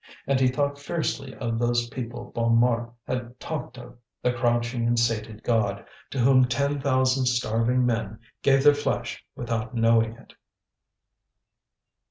And 0.25 0.39
he 0.39 0.47
thought 0.47 0.79
fiercely 0.79 1.35
of 1.35 1.59
those 1.59 1.87
people 1.89 2.31
Bonnemort 2.35 2.91
had 3.05 3.39
talked 3.39 3.77
of, 3.77 3.99
the 4.23 4.33
crouching 4.33 4.87
and 4.87 4.97
sated 4.97 5.43
god, 5.43 5.85
to 6.09 6.17
whom 6.17 6.45
ten 6.45 6.81
thousand 6.81 7.27
starving 7.27 7.85
men 7.85 8.17
gave 8.41 8.63
their 8.63 8.73
flesh 8.73 9.23
without 9.35 9.75
knowing 9.75 10.13
it. 10.15 10.33